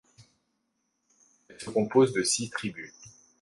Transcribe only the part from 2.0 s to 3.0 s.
de six tribus.